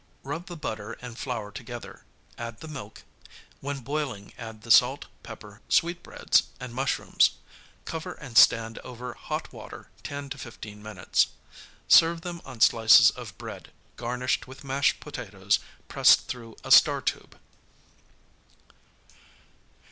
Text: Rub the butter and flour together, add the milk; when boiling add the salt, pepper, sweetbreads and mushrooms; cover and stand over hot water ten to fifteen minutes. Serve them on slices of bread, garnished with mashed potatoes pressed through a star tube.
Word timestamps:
Rub 0.23 0.47
the 0.47 0.57
butter 0.57 0.93
and 0.93 1.15
flour 1.15 1.51
together, 1.51 2.05
add 2.35 2.59
the 2.61 2.67
milk; 2.67 3.03
when 3.59 3.81
boiling 3.81 4.33
add 4.35 4.63
the 4.63 4.71
salt, 4.71 5.05
pepper, 5.21 5.61
sweetbreads 5.69 6.41
and 6.59 6.73
mushrooms; 6.73 7.37
cover 7.85 8.13
and 8.13 8.35
stand 8.35 8.79
over 8.79 9.13
hot 9.13 9.53
water 9.53 9.91
ten 10.01 10.27
to 10.31 10.39
fifteen 10.39 10.81
minutes. 10.81 11.27
Serve 11.87 12.21
them 12.21 12.41
on 12.45 12.61
slices 12.61 13.11
of 13.11 13.37
bread, 13.37 13.71
garnished 13.95 14.47
with 14.47 14.63
mashed 14.63 14.99
potatoes 15.01 15.59
pressed 15.87 16.25
through 16.27 16.55
a 16.63 16.71
star 16.71 17.01
tube. 17.03 17.37